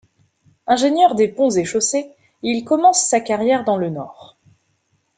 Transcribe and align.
Ingénieur 0.65 1.13
des 1.13 1.27
Ponts 1.27 1.51
et 1.51 1.63
chaussées, 1.63 2.11
il 2.41 2.65
commence 2.65 3.03
sa 3.05 3.19
carrière 3.21 3.63
dans 3.63 3.77
le 3.77 3.91
Nord. 3.91 4.35